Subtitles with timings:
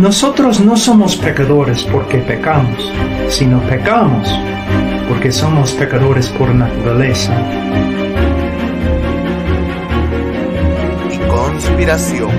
[0.00, 2.92] Nosotros no somos pecadores porque pecamos,
[3.28, 4.28] sino pecamos
[5.08, 7.32] porque somos pecadores por naturaleza.
[11.10, 12.30] y conspiración.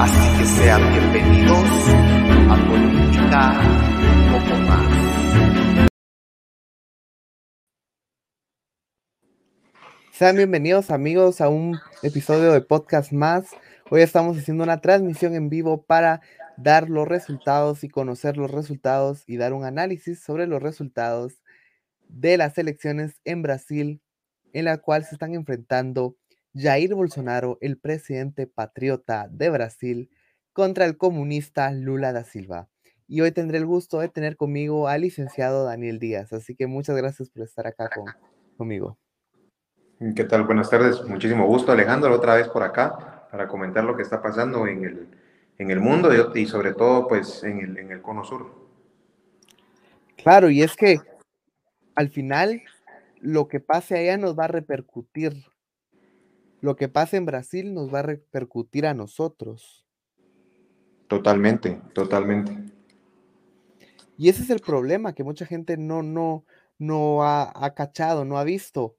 [0.00, 1.68] Así que sean bienvenidos
[2.48, 3.60] a Política
[4.14, 5.07] un poco más.
[10.18, 13.50] Sean bienvenidos amigos a un episodio de podcast más.
[13.88, 16.22] Hoy estamos haciendo una transmisión en vivo para
[16.56, 21.40] dar los resultados y conocer los resultados y dar un análisis sobre los resultados
[22.08, 24.02] de las elecciones en Brasil,
[24.52, 26.16] en la cual se están enfrentando
[26.52, 30.10] Jair Bolsonaro, el presidente patriota de Brasil,
[30.52, 32.68] contra el comunista Lula da Silva.
[33.06, 36.32] Y hoy tendré el gusto de tener conmigo al licenciado Daniel Díaz.
[36.32, 38.12] Así que muchas gracias por estar acá con-
[38.56, 38.98] conmigo.
[40.14, 40.44] ¿Qué tal?
[40.44, 41.04] Buenas tardes.
[41.08, 45.08] Muchísimo gusto, Alejandro, otra vez por acá para comentar lo que está pasando en el,
[45.58, 48.54] en el mundo y, y sobre todo pues en el, en el cono sur.
[50.16, 51.00] Claro, y es que
[51.96, 52.62] al final
[53.20, 55.32] lo que pase allá nos va a repercutir.
[56.60, 59.84] Lo que pase en Brasil nos va a repercutir a nosotros.
[61.08, 62.56] Totalmente, totalmente.
[64.16, 66.44] Y ese es el problema que mucha gente no, no,
[66.78, 68.97] no ha, ha cachado, no ha visto.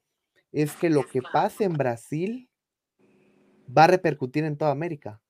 [0.51, 2.49] Es que lo que pase en Brasil
[3.75, 5.21] va a repercutir en toda América.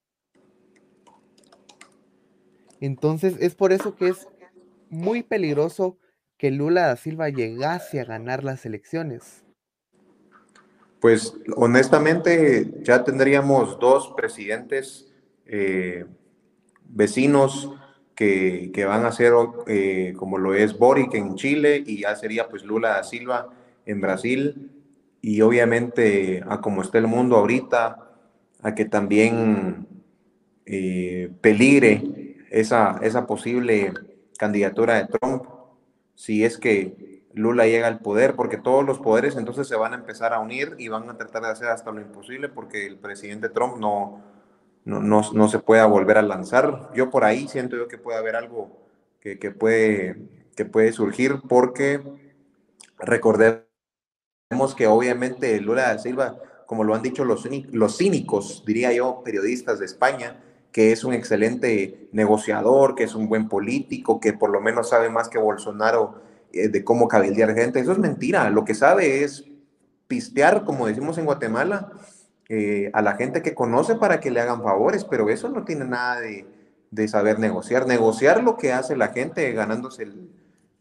[2.80, 4.28] Entonces es por eso que es
[4.90, 5.98] muy peligroso
[6.38, 9.44] que Lula da Silva llegase a ganar las elecciones.
[11.02, 15.14] Pues honestamente ya tendríamos dos presidentes
[15.46, 16.06] eh,
[16.86, 17.74] vecinos
[18.16, 19.34] que, que van a ser
[19.68, 23.50] eh, como lo es Boric en Chile y ya sería pues Lula da Silva
[23.86, 24.79] en Brasil
[25.22, 28.10] y obviamente a como está el mundo ahorita,
[28.62, 29.88] a que también
[30.66, 33.94] eh, peligre esa, esa posible
[34.38, 35.44] candidatura de Trump
[36.20, 39.96] si es que Lula llega al poder, porque todos los poderes entonces se van a
[39.96, 43.48] empezar a unir y van a tratar de hacer hasta lo imposible porque el presidente
[43.48, 44.22] Trump no,
[44.84, 46.92] no, no, no se pueda volver a lanzar.
[46.94, 48.86] Yo por ahí siento yo que puede haber algo
[49.22, 50.18] que, que puede,
[50.58, 52.02] que puede surgir porque
[52.98, 53.69] recordemos
[54.76, 57.44] que obviamente Lula da Silva, como lo han dicho los
[57.98, 63.48] cínicos, diría yo, periodistas de España, que es un excelente negociador, que es un buen
[63.48, 66.16] político, que por lo menos sabe más que Bolsonaro
[66.52, 67.80] eh, de cómo cabildear gente.
[67.80, 68.50] Eso es mentira.
[68.50, 69.46] Lo que sabe es
[70.08, 71.92] pistear, como decimos en Guatemala,
[72.50, 75.86] eh, a la gente que conoce para que le hagan favores, pero eso no tiene
[75.86, 76.48] nada de,
[76.90, 77.86] de saber negociar.
[77.86, 80.30] Negociar lo que hace la gente ganándose el,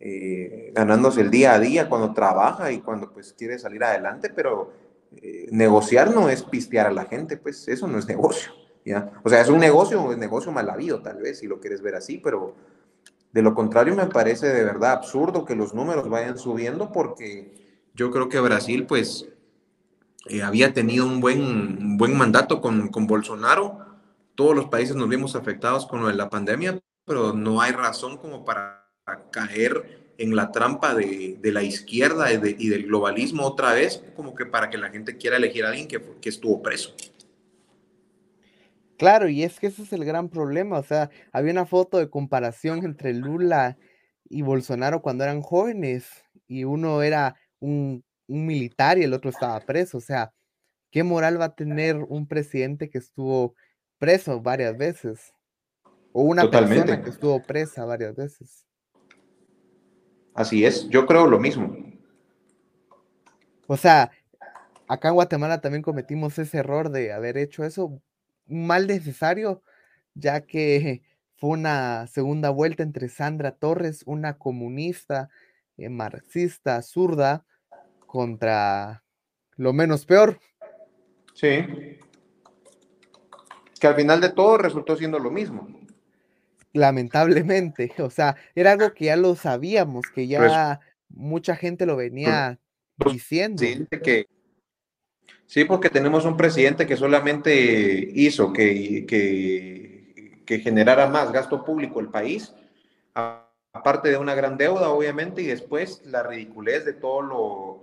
[0.01, 4.73] eh, ganándose el día a día cuando trabaja y cuando pues quiere salir adelante, pero
[5.17, 8.53] eh, negociar no es pistear a la gente, pues eso no es negocio.
[8.85, 9.11] ¿ya?
[9.25, 11.97] O sea, es un negocio, es negocio mal habido tal vez, si lo quieres ver
[11.97, 12.55] así, pero
[13.33, 18.11] de lo contrario me parece de verdad absurdo que los números vayan subiendo porque yo
[18.11, 19.29] creo que Brasil pues
[20.29, 23.79] eh, había tenido un buen, buen mandato con, con Bolsonaro.
[24.35, 28.17] Todos los países nos vimos afectados con lo de la pandemia, pero no hay razón
[28.19, 28.88] como para
[29.31, 34.03] caer en la trampa de, de la izquierda y, de- y del globalismo otra vez,
[34.17, 36.95] como que para que la gente quiera elegir a alguien que, que estuvo preso.
[38.97, 40.79] Claro, y es que ese es el gran problema.
[40.79, 43.79] O sea, había una foto de comparación entre Lula
[44.29, 46.09] y Bolsonaro cuando eran jóvenes
[46.49, 49.99] y uno era un, un militar y el otro estaba preso.
[49.99, 50.33] O sea,
[50.91, 53.55] ¿qué moral va a tener un presidente que estuvo
[53.99, 55.33] preso varias veces?
[56.13, 58.67] O una persona que estuvo presa varias veces.
[60.39, 61.77] Así es, yo creo lo mismo.
[63.67, 64.13] O sea,
[64.87, 68.01] acá en Guatemala también cometimos ese error de haber hecho eso,
[68.47, 69.65] mal necesario,
[70.15, 71.03] ya que
[71.35, 75.29] fue una segunda vuelta entre Sandra Torres, una comunista,
[75.77, 77.45] eh, marxista, zurda,
[78.07, 79.03] contra
[79.57, 80.39] lo menos peor.
[81.35, 81.67] Sí.
[83.81, 85.78] Que al final de todo resultó siendo lo mismo.
[86.73, 92.59] Lamentablemente, o sea, era algo que ya lo sabíamos, que ya mucha gente lo venía
[92.97, 93.63] diciendo.
[93.63, 94.27] Sí, que,
[95.47, 102.01] sí, porque tenemos un presidente que solamente hizo que, que, que generara más gasto público
[102.01, 102.55] el país,
[103.73, 107.83] aparte de una gran deuda, obviamente, y después la ridiculez de todo lo,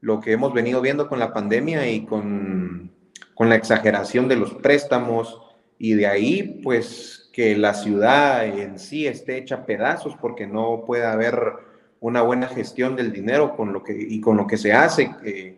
[0.00, 2.92] lo que hemos venido viendo con la pandemia y con,
[3.34, 5.40] con la exageración de los préstamos,
[5.78, 11.06] y de ahí, pues, que la ciudad en sí esté hecha pedazos porque no puede
[11.06, 11.54] haber
[12.00, 15.56] una buena gestión del dinero con lo que, y con lo que se hace eh,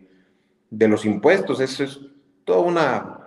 [0.70, 1.60] de los impuestos.
[1.60, 2.00] Eso es
[2.44, 3.20] toda una,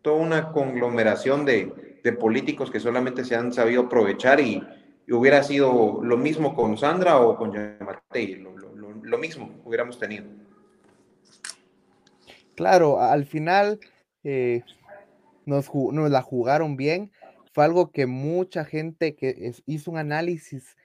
[0.00, 4.62] toda una conglomeración de, de políticos que solamente se han sabido aprovechar y,
[5.10, 10.24] hubiera sido lo mismo con Sandra o con Yamatei, lo, lo, lo, mismo hubiéramos tenido.
[12.54, 13.78] Claro, al final
[14.24, 14.62] eh,
[15.44, 17.10] nos, nos la jugaron bien
[17.52, 20.76] fue algo que mucha gente que hizo un análisis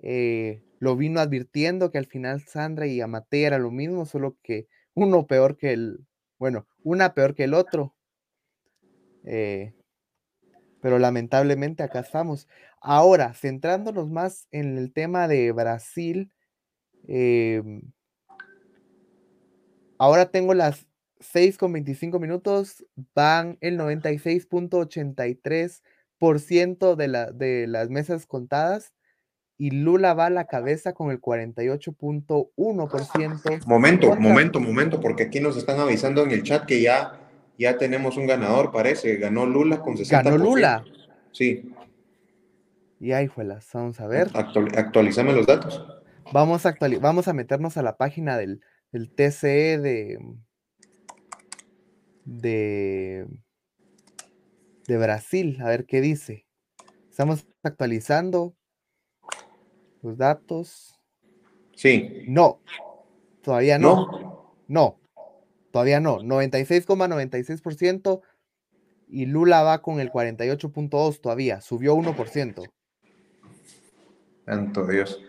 [0.00, 4.68] eh, lo vino advirtiendo que al final Sandra y Amate era lo mismo, solo que
[4.94, 6.06] uno peor que el,
[6.38, 7.94] bueno, una peor que el otro.
[9.24, 9.74] Eh,
[10.80, 12.48] pero lamentablemente acá estamos.
[12.80, 16.32] Ahora, centrándonos más en el tema de Brasil,
[17.08, 17.82] em,
[19.98, 20.86] ahora tengo las
[21.18, 28.92] 6 con 25 minutos, van el 96.83 ciento de, la, de las mesas contadas
[29.60, 33.66] y Lula va a la cabeza con el 48.1%.
[33.66, 37.18] Momento, momento, momento, porque aquí nos están avisando en el chat que ya,
[37.58, 39.16] ya tenemos un ganador, parece.
[39.16, 40.10] Ganó Lula con 60%.
[40.10, 40.84] ¿Ganó Lula?
[41.32, 41.72] Sí.
[43.00, 44.30] Y ahí fue vamos a ver.
[44.34, 45.84] actualizame los datos.
[46.32, 48.60] Vamos a, vamos a meternos a la página del,
[48.92, 50.20] del TCE de,
[52.24, 53.26] de
[54.88, 56.46] de Brasil, a ver qué dice.
[57.10, 58.56] Estamos actualizando
[60.02, 60.98] los datos.
[61.76, 62.24] Sí.
[62.26, 62.62] No,
[63.42, 64.54] todavía no.
[64.66, 64.98] No,
[65.70, 66.20] todavía no.
[66.20, 68.22] 96,96%
[69.08, 72.64] y Lula va con el 48.2 todavía, subió 1%.
[74.46, 75.20] Santo Dios.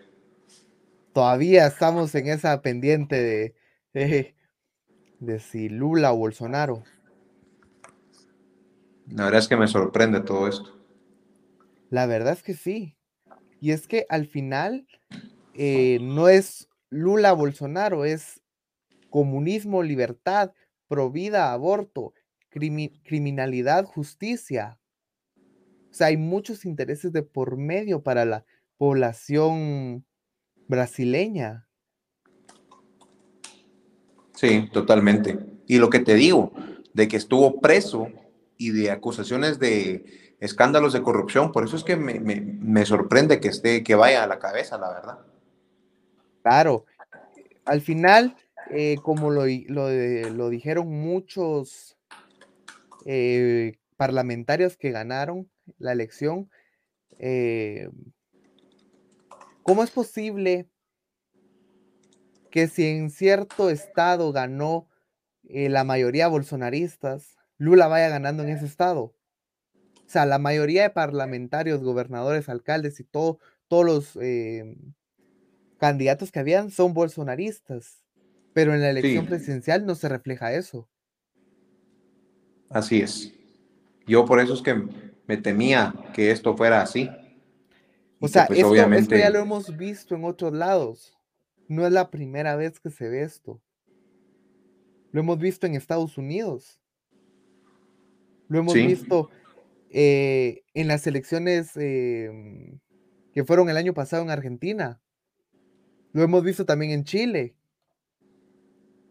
[1.12, 3.54] Todavía estamos en esa pendiente
[3.92, 3.92] de,
[5.18, 6.82] de si Lula o Bolsonaro.
[9.12, 10.70] La verdad es que me sorprende todo esto.
[11.90, 12.96] La verdad es que sí.
[13.60, 14.86] Y es que al final
[15.54, 18.40] eh, no es Lula Bolsonaro, es
[19.10, 20.52] comunismo, libertad,
[20.88, 22.14] provida, aborto,
[22.48, 24.78] criminalidad, justicia.
[25.90, 28.44] O sea, hay muchos intereses de por medio para la
[28.76, 30.06] población
[30.68, 31.68] brasileña.
[34.34, 35.38] Sí, totalmente.
[35.66, 36.52] Y lo que te digo,
[36.94, 38.08] de que estuvo preso
[38.60, 41.50] y de acusaciones de escándalos de corrupción.
[41.50, 45.18] Por eso es que me, sorprende que esté, que vaya a la cabeza, la verdad.
[46.42, 46.84] Claro.
[47.64, 48.36] Al final,
[48.70, 51.96] eh, como lo, lo, dijeron muchos
[53.06, 56.50] eh, parlamentarios que ganaron la elección,
[57.18, 57.88] eh,
[59.62, 60.68] ¿cómo es posible
[62.50, 64.86] que si en cierto estado ganó
[65.44, 69.02] la mayoría bolsonaristas, Lula vaya ganando en ese estado.
[69.02, 73.38] O sea, la mayoría de parlamentarios, gobernadores, alcaldes y todo,
[73.68, 74.78] todos los eh,
[75.76, 78.02] candidatos que habían son bolsonaristas.
[78.54, 80.88] Pero en la elección presidencial no se refleja eso.
[82.70, 83.30] Así es.
[84.06, 84.82] Yo por eso es que
[85.26, 87.10] me temía que esto fuera así.
[88.20, 91.14] O sea, pues, esto, esto ya lo hemos visto en otros lados.
[91.68, 93.60] No es la primera vez que se ve esto.
[95.12, 96.79] Lo hemos visto en Estados Unidos.
[98.50, 99.30] Lo hemos visto
[99.90, 102.80] eh, en las elecciones em,
[103.32, 105.00] que fueron el año pasado en Argentina.
[106.12, 107.54] Lo hemos visto también en Chile.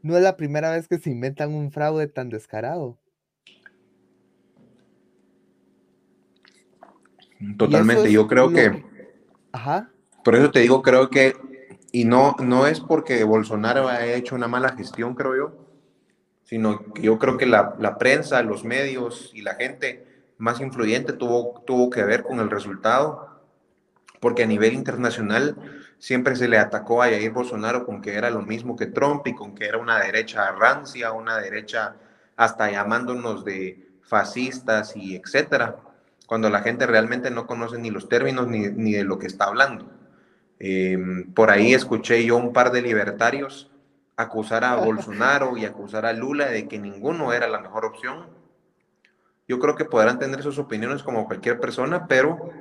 [0.01, 2.99] No es la primera vez que se inventan un fraude tan descarado.
[7.57, 8.83] Totalmente, yo creo que...
[9.53, 9.89] Ajá.
[10.25, 11.33] Por eso te digo, creo que,
[11.93, 15.68] y no, no es porque Bolsonaro haya hecho una mala gestión, creo yo,
[16.49, 20.03] sino que yo creo que la, la, prensa, los medios y la gente
[20.39, 23.39] más influyente tuvo, tuvo que ver con el resultado,
[24.19, 25.55] porque a nivel internacional
[25.99, 29.35] siempre se le atacó a Jair Bolsonaro con que era lo mismo que Trump y
[29.35, 31.97] con que era una derecha rancia, una derecha
[32.35, 35.75] hasta llamándonos de fascistas y etcétera.
[36.25, 39.45] cuando la gente realmente no conoce ni los términos ni, ni de lo que está
[39.45, 39.85] hablando.
[40.57, 43.69] Em, por ahí escuché yo un par de libertarios
[44.19, 48.27] acusar a Bolsonaro y acusar a Lula de que ninguno era la mejor opción.
[49.47, 52.51] Yo creo que podrán tener sus opiniones como cualquier persona, pero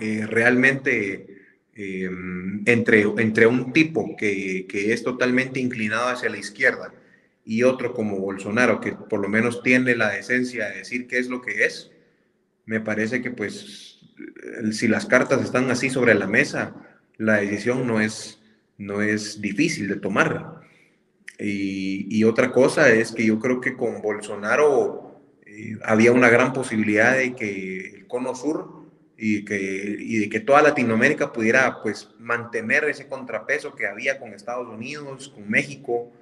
[0.00, 6.94] eh, realmente em, entre, entre un tipo que, que es totalmente inclinado hacia la izquierda
[7.44, 11.28] y otro como Bolsonaro, que por lo menos tiene la decencia de decir qué es
[11.28, 11.90] lo que es,
[12.64, 13.98] me parece que pues
[14.72, 16.74] si las cartas están así sobre la mesa,
[17.18, 18.37] la decisión no es,
[18.78, 20.60] no es difícil de tomar.
[21.38, 27.16] Y, otra cosa es que yo creo que con Bolsonaro eh, había una gran posibilidad
[27.16, 32.84] de que el cono sur y, que, y de que toda Latinoamérica pudiera pues mantener
[32.84, 36.12] ese contrapeso que había con Estados Unidos, con México,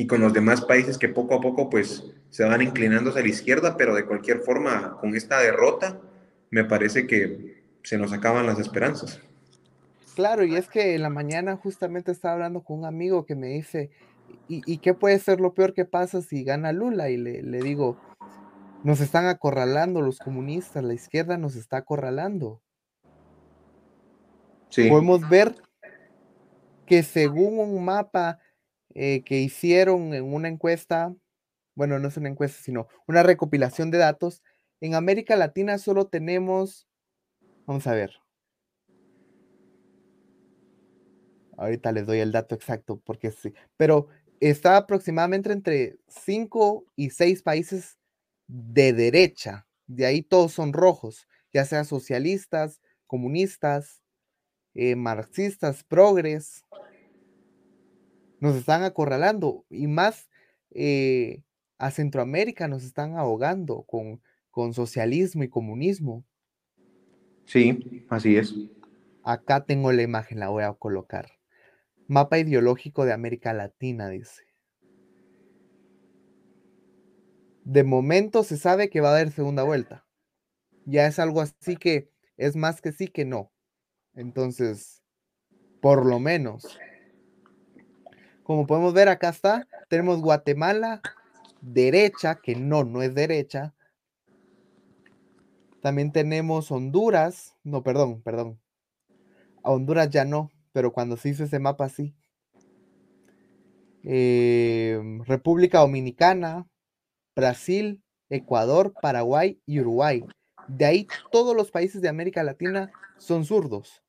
[0.00, 3.28] y con los demás países que poco a poco pues se van inclinando hacia la
[3.28, 6.00] izquierda, pero de cualquier forma con esta derrota
[6.50, 9.20] me parece que se nos acaban las esperanzas.
[10.20, 13.46] Claro, y es que en la mañana justamente estaba hablando con un amigo que me
[13.46, 13.90] dice,
[14.48, 17.08] ¿y, qué puede ser lo peor que pasa si gana Lula?
[17.08, 17.96] Y le, le digo,
[18.84, 22.60] nos están acorralando los comunistas, la izquierda nos está acorralando.
[24.68, 24.90] Sí.
[24.90, 25.54] Podemos ver
[26.84, 28.40] que según un mapa
[28.92, 31.14] eh, que hicieron en una encuesta,
[31.74, 34.42] bueno, no es una encuesta, sino una recopilación de datos,
[34.82, 36.86] en América Latina solo tenemos,
[37.64, 38.19] vamos a ver,
[41.60, 44.08] ahorita les doy el dato exacto, porque sí, pero
[44.40, 47.98] está aproximadamente entre 5 y 6 países
[48.48, 54.02] de derecha, de ahí todos son rojos, ya sea socialistas, comunistas,
[54.74, 56.64] eh, marxistas, progres,
[58.40, 60.30] nos están acorralando y más
[60.70, 61.42] eh,
[61.78, 66.24] a Centroamérica nos están ahogando con, con socialismo y comunismo.
[67.44, 68.54] Sí, así es.
[69.24, 71.39] Acá tengo la imagen, la voy a colocar.
[72.10, 74.42] Mapa ideológico de América Latina, dice.
[77.64, 80.04] De momento se sabe que va a haber segunda vuelta.
[80.86, 83.52] Ya es algo así que es más que sí que no.
[84.14, 85.02] Entonces,
[85.80, 86.66] por lo menos
[88.50, 89.68] como podemos ver, acá está.
[89.88, 91.02] Tenemos Guatemala,
[91.60, 93.74] derecha, que no, no es derecha.
[95.80, 97.54] También tenemos Honduras.
[97.62, 98.60] No, perdón, perdón.
[99.62, 102.14] A Honduras ya no, pero cuando se hizo ese mapa sí.
[104.02, 106.66] Em, República Dominicana,
[107.36, 110.24] Brasil, Ecuador, Paraguay y Uruguay.
[110.68, 114.02] De ahí todos los países de América Latina son zurdos.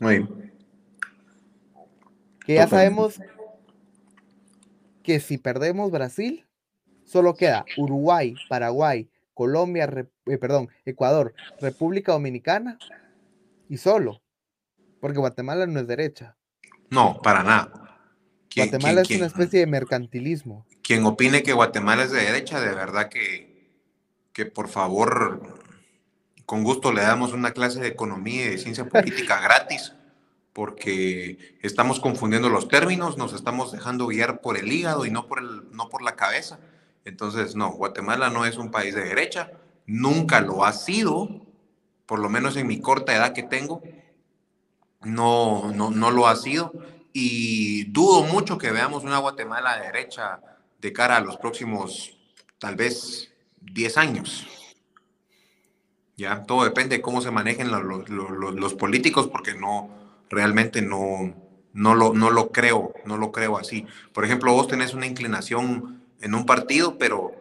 [0.00, 0.26] Muy
[2.44, 3.20] Que ya sabemos
[5.02, 6.46] que si perdemos Brasil,
[7.04, 12.78] solo queda Uruguay, Paraguay, Colombia, eh, perdón, Ecuador, República Dominicana
[13.68, 14.22] y solo,
[15.00, 16.36] porque Guatemala no es derecha.
[16.90, 17.98] No, para nada.
[18.54, 20.66] Guatemala es una especie de mercantilismo.
[20.82, 23.70] Quien opine que Guatemala es de derecha, de verdad que,
[24.32, 25.60] que por favor,
[26.46, 29.92] con gusto le damos una clase de economía y de ciencia política gratis
[30.56, 35.40] porque estamos confundiendo los términos, nos estamos dejando guiar por el hígado y no por,
[35.40, 36.58] el, no por la cabeza.
[37.04, 39.52] Entonces, no, Guatemala no es un país de derecha,
[39.84, 41.28] nunca lo ha sido,
[42.06, 43.82] por lo menos en mi corta edad que tengo,
[45.06, 46.72] no, no, no lo ha sido.
[47.12, 50.40] Y dudo mucho que veamos una Guatemala de derecha
[50.80, 52.16] de cara a los próximos,
[52.58, 54.46] tal vez, 10 años.
[56.16, 59.90] Ya, todo depende de cómo se manejen los, los, los políticos, porque no,
[60.30, 61.34] realmente no,
[61.72, 63.86] no, lo, no lo creo, no lo creo así.
[64.12, 67.32] Por ejemplo, vos tenés una inclinación en un partido, pero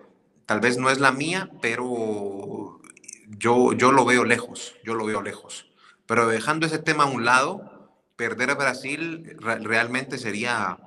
[0.46, 2.82] tal vez no es la mía, pero
[3.30, 5.65] yo, yo lo veo lejos, yo lo veo lejos.
[6.06, 10.78] Pero dejando ese tema a un lado, perder a Brasil realmente sería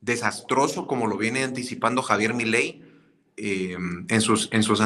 [0.00, 2.82] desastroso, como lo viene anticipando Javier Milei
[3.36, 3.76] eh,
[4.08, 4.80] en, sus, en, sus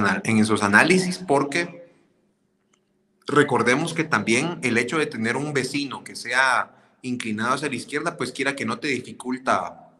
[0.63, 1.93] análisis, porque
[3.27, 8.17] recordemos que también el hecho de tener un vecino que sea inclinado hacia la izquierda,
[8.17, 9.91] pues quiera que no te dificulta,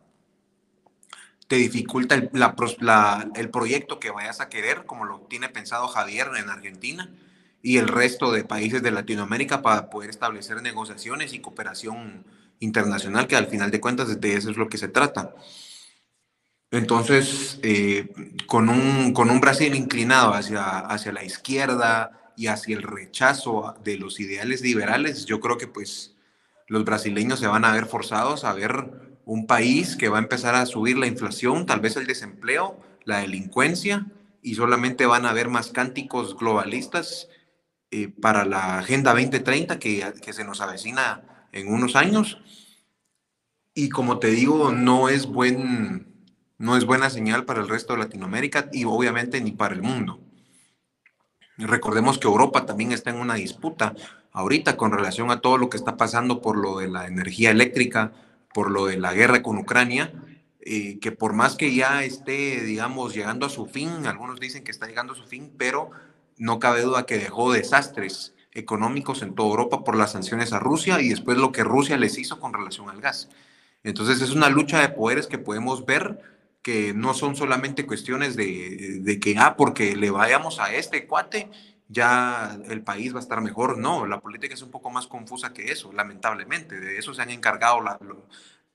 [1.47, 7.11] te dificulta el proyecto que vayas a querer, como lo tiene pensado Javier en Argentina
[7.65, 12.25] y el resto de países de Latinoamérica para poder establecer negociaciones y cooperación
[12.61, 15.35] internacional, que al final de cuentas de eso es lo que se trata.
[16.71, 18.13] Entonces, eh,
[18.47, 23.97] con, un, con un Brasil inclinado hacia, hacia la izquierda, y hacia el rechazo de
[23.97, 26.15] los ideales liberales, yo creo que pues
[26.67, 30.55] los brasileños se van a ver forzados a ver un país que va a empezar
[30.55, 34.07] a subir la inflación, tal vez el desempleo, la delincuencia
[34.43, 37.29] y solamente van a haber más cánticos globalistas
[37.97, 41.23] eh, para la Agenda 2030 que, se nos avecina
[41.53, 42.41] en unos años.
[43.73, 46.27] Y como te digo, no es, buen,
[46.59, 50.19] no es buena señal para el resto de Latinoamérica y obviamente ni para el mundo.
[51.57, 53.95] Recordemos que Europa también está en una disputa
[54.33, 58.13] ahorita con relación a todo lo que está pasando por lo de la energía eléctrica,
[58.53, 60.13] por lo de la guerra con Ucrania,
[60.59, 64.73] eh, que por más que ya esté, digamos, llegando a su fin, algunos dicen que
[64.73, 65.93] está llegando a su fin, pero
[66.37, 71.01] no cabe duda que dejó desastres económicos en toda Europa por las sanciones a Rusia
[71.01, 73.29] y después lo que Rusia les hizo con relación al gas.
[73.83, 76.21] Entonces es una lucha de poderes que podemos ver
[76.63, 81.51] que no son solamente cuestiones de, que, ah, porque le vayamos a este cuate,
[81.89, 83.77] ya el país va a estar mejor.
[83.77, 86.81] No, la política es un poco más confusa que eso, lamentablemente.
[86.81, 87.81] De eso se han encargado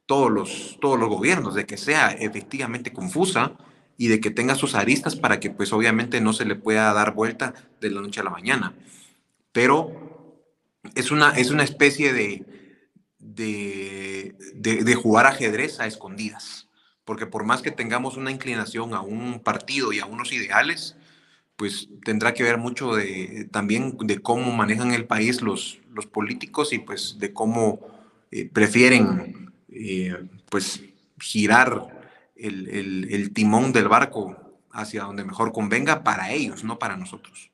[0.06, 3.54] todos, los, todos los gobiernos, de que sea efectivamente confusa
[4.00, 7.14] y de que tenga sus aristas para que pues obviamente no se le pueda dar
[7.14, 8.74] vuelta de la noche a la mañana.
[9.52, 10.42] Pero
[10.96, 12.44] es una, es una especie de,
[13.20, 16.70] de, de jugar ajedrez a escondidas
[17.10, 20.96] porque por más que tengamos una inclinación a un partido y a unos ideales,
[21.56, 26.72] pues tendrá que ver mucho de, también de cómo manejan el país los, los políticos
[26.72, 27.80] y pues de cómo
[28.30, 30.84] eh, prefieren eh, pues
[31.20, 31.99] girar
[32.40, 34.38] el, el, timón del barco
[34.72, 37.52] hacia donde mejor convenga para ellos, no para nosotros.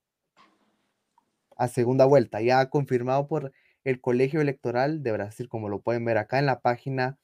[1.57, 3.53] a segunda vuelta, ya confirmado por
[3.85, 7.19] el Colegio Electoral de Brasil, como lo pueden ver acá en la página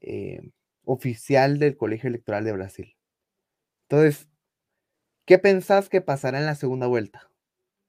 [0.00, 0.40] eh,
[0.84, 2.96] oficial del Colegio Electoral de Brasil.
[3.88, 4.28] Entonces,
[5.26, 7.30] ¿qué pensás que pasará en la segunda vuelta?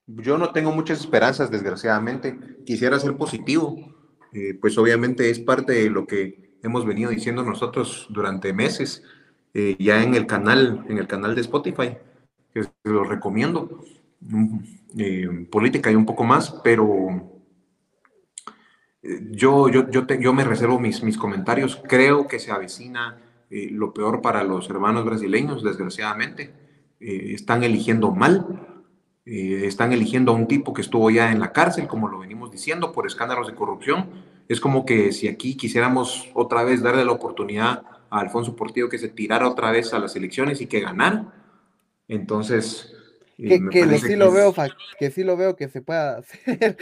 [0.08, 2.38] Yo no tengo muchas esperanzas, desgraciadamente.
[2.66, 3.76] Quisiera ser positivo,
[4.34, 9.04] eh, pues obviamente es parte de lo que hemos venido diciendo nosotros durante meses,
[9.54, 11.98] eh, ya en el canal, en el canal de Spotify,
[12.54, 13.82] que lo recomiendo,
[14.98, 17.35] eh, política y un poco más, pero
[19.32, 23.18] yo, yo, yo, me reservo mis, comentarios, creo que se avecina
[23.50, 26.54] lo peor para los hermanos brasileños, desgraciadamente,
[27.00, 28.66] están eligiendo mal,
[29.26, 32.52] eh, están eligiendo a un tipo que estuvo ya en la cárcel, como lo venimos
[32.52, 34.10] diciendo, por escándalos de corrupción.
[34.48, 39.00] Es como que si aquí quisiéramos otra vez darle la oportunidad a Alfonso Portillo que
[39.00, 41.34] se tirara otra vez a las elecciones y que ganara.
[42.08, 42.95] Entonces...
[43.38, 44.54] Eh, que, sí lo veo,
[44.98, 46.78] que sí lo veo que se pueda hacer.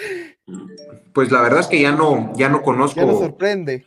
[1.14, 3.00] Pues la verdad es que ya no, ya no conozco...
[3.00, 3.86] Ya sorprende.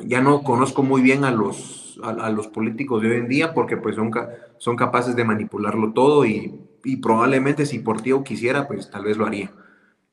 [0.00, 3.76] Ya no conozco muy bien a los, a, los políticos de hoy en día porque
[3.76, 4.10] pues son,
[4.58, 9.26] son capaces de manipularlo todo y y probablemente si Portillo quisiera, pues tal vez lo
[9.26, 9.50] haría.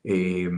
[0.02, 0.50] Eh,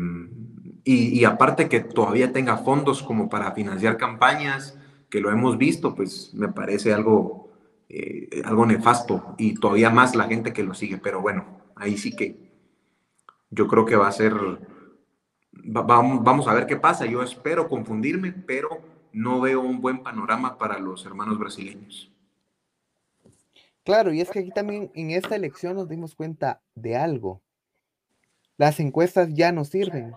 [0.82, 4.78] y, aparte que todavía tenga fondos como para financiar campañas,
[5.10, 7.45] que lo hemos visto, pues me parece algo,
[7.88, 10.98] eh, algo nefasto y todavía más la gente que lo sigue.
[10.98, 12.46] Pero bueno, ahí sí que
[13.50, 14.34] yo creo que va a ser,
[15.52, 17.06] vamos a ver qué pasa.
[17.06, 22.12] Yo espero confundirme, pero no veo un buen panorama para los hermanos brasileños.
[23.84, 27.40] Claro, y es que aquí también en esta elección nos dimos cuenta de algo.
[28.56, 30.12] Las encuestas ya no sirven.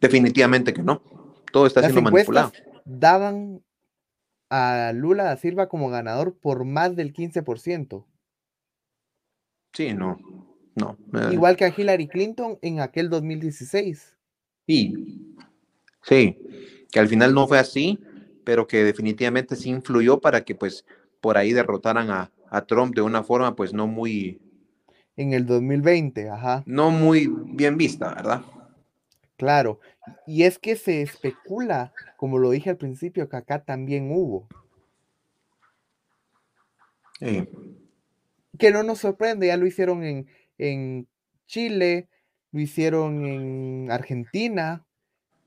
[0.00, 1.02] Definitivamente que no.
[1.52, 2.52] Todo está siendo manipulado.
[2.84, 3.62] Daban
[4.50, 8.04] a Lula da Silva como ganador por más del 15%.
[9.72, 10.18] Sí, no,
[10.74, 10.96] no.
[11.14, 11.32] Eh.
[11.32, 14.16] Igual que a Hillary Clinton en aquel 2016.
[14.66, 14.94] Sí,
[16.02, 16.38] sí,
[16.90, 17.98] que al final no fue así,
[18.44, 20.84] pero que definitivamente sí influyó para que pues
[21.20, 22.32] por ahí derrotaran a,
[22.66, 24.40] Trump de una forma pues no muy...
[25.16, 26.62] En el 2020, ajá.
[26.64, 28.42] No muy bien vista, ¿verdad?
[29.36, 29.80] Claro,
[30.26, 34.48] y es que se especula, como lo dije al principio, que acá también hubo.
[37.20, 40.26] Que no nos sorprende, ya lo hicieron en,
[40.58, 41.06] en
[41.46, 42.08] Chile,
[42.52, 44.86] lo hicieron en Argentina,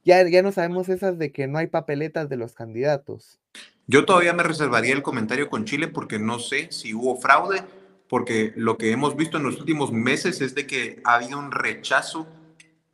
[0.06, 3.40] ya, ya no sabemos esas de que no hay papeletas de los candidatos.
[3.88, 7.64] Yo todavía me reservaría el comentario con Chile porque no sé si hubo fraude,
[8.08, 11.52] porque lo que hemos visto en los últimos meses es de que ha habido un
[11.52, 12.28] rechazo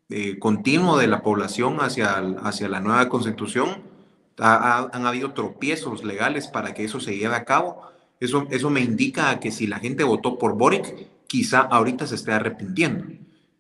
[0.10, 3.84] eh, continuo de la población hacia, hacia la nueva constitución.
[4.38, 7.82] han habido tropiezos legales para que eso se lleve a cabo.
[8.20, 12.32] Eso, eso me indica que si la gente votó por Boric, quizá ahorita se esté
[12.32, 13.06] arrepintiendo.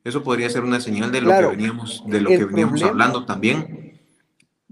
[0.04, 4.00] Eso podría ser una señal de lo que veníamos, de lo que veníamos hablando también.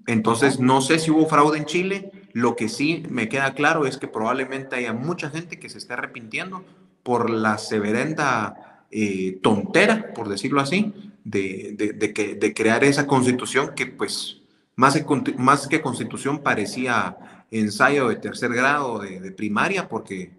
[0.06, 3.98] Entonces, no sé si hubo fraude en Chile, Lo que sí me queda claro es
[3.98, 6.66] que probablemente haya mucha gente que se esté arrepintiendo
[7.04, 13.74] por la severenda eh, tontera, por decirlo así, de, de, que, de, crear esa constitución
[13.76, 14.42] que pues
[14.76, 20.32] más que, más que constitución parecía ensayo de tercer grado de, primaria porque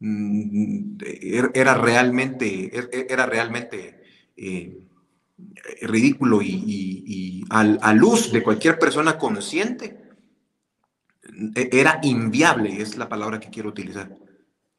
[0.00, 4.02] mm, er, era realmente, er, era realmente
[4.36, 4.78] eh,
[5.82, 9.96] ridículo y, a, luz de cualquier persona consciente
[11.54, 14.14] e, era inviable, es la palabra que quiero utilizar.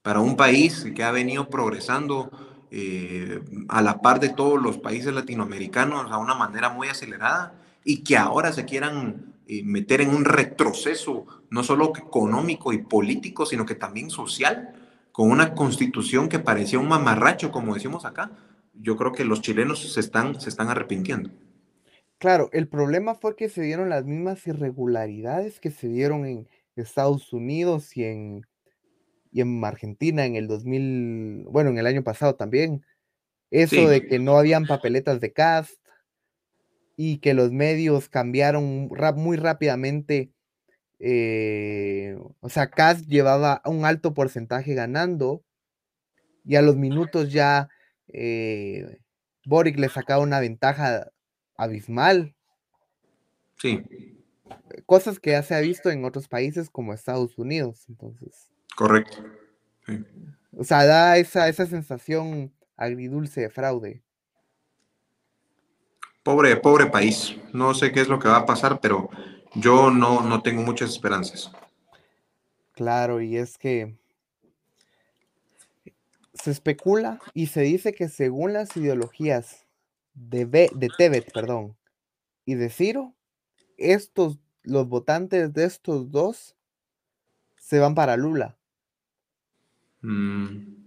[0.01, 2.31] Para un país que ha venido progresando
[2.71, 7.53] eh, a la par de todos los países latinoamericanos a una manera muy acelerada
[7.83, 13.45] y que ahora se quieran eh, meter en un retroceso, no solo económico y político,
[13.45, 14.75] sino que también social,
[15.11, 18.31] con una constitución que parecía un mamarracho, como decimos acá,
[18.73, 21.31] yo creo que los chilenos se están, se están arrepintiendo.
[22.19, 27.33] Claro, el problema fue que se dieron las mismas irregularidades que se dieron en Estados
[27.33, 28.45] Unidos y en,
[29.31, 32.85] y en Argentina en el 2000, bueno, en el año pasado también.
[33.51, 35.79] Eso de que no habían papeletas de cast
[36.95, 40.31] y que los medios cambiaron muy rápidamente.
[40.99, 45.43] Eh, o sea, cast llevaba un alto porcentaje ganando
[46.45, 47.69] y a los minutos ya
[48.07, 48.99] eh,
[49.45, 51.11] Boric le sacaba una ventaja
[51.55, 52.35] abismal.
[53.57, 53.81] Sí.
[54.85, 58.51] Cosas que ya se ha visto en otros países como Estados Unidos, entonces.
[58.79, 59.17] Correcto.
[60.55, 64.01] O sea, da esa, esa sensación agridulce de fraude.
[66.23, 67.35] Pobre, pobre país.
[67.51, 69.09] No sé qué es lo que va a pasar, pero
[69.53, 71.51] yo no, no tengo muchas esperanzas.
[72.71, 73.97] Claro, y es que
[76.33, 79.67] se especula y se dice que según las ideologías
[80.13, 81.75] de, de Tebet, perdón,
[82.45, 83.13] y de Ciro,
[83.75, 86.55] estos, los votantes de estos dos
[87.57, 88.55] se van para Lula.
[90.01, 90.79] Mm.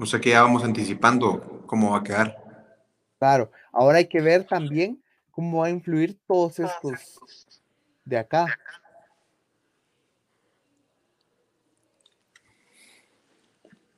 [0.00, 2.36] O sea que ya vamos anticipando cómo va a quedar.
[3.18, 7.20] Claro, ahora hay que ver también cómo va a influir todos estos
[8.04, 8.46] de acá.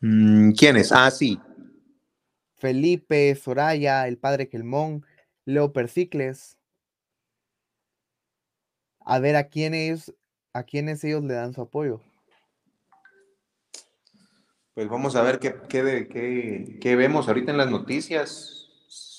[0.00, 0.90] Mm, ¿Quiénes?
[0.90, 1.40] Ah, sí.
[2.56, 5.06] Felipe, Soraya, el padre Quelmón,
[5.44, 6.58] Leo Persicles.
[9.00, 10.12] A ver a quiénes,
[10.52, 12.00] a quiénes ellos le dan su apoyo.
[14.74, 15.54] Pues vamos a ver qué,
[16.80, 18.70] qué, vemos ahorita en las noticias.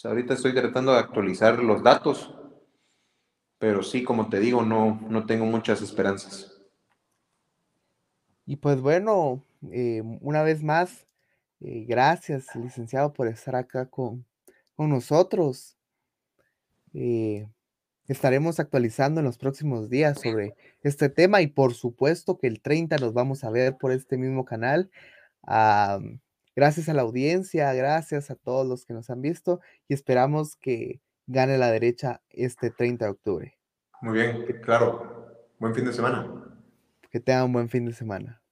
[0.04, 2.34] Ahorita estoy tratando de actualizar los datos,
[3.60, 6.60] pero sí, como te digo, no, no tengo muchas esperanzas.
[8.48, 11.06] Y pues bueno, eh, una vez más,
[11.62, 14.26] eh, gracias, licenciado, por estar acá con,
[14.78, 15.78] nosotros.
[16.96, 17.48] Eh,
[18.08, 22.98] estaremos actualizando en los próximos días sobre este tema y por supuesto que el 30
[22.98, 24.90] nos vamos a ver por este mismo canal.
[26.56, 31.02] Gracias a la audiencia, gracias a todos los que nos han visto y esperamos que
[31.26, 33.58] gane la derecha este 30 de octubre.
[34.02, 35.48] Muy bien, claro.
[35.60, 36.28] Buen fin de semana.
[37.10, 38.43] Que tengan un buen fin de semana.